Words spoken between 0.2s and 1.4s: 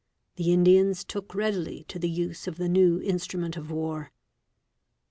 The Indians took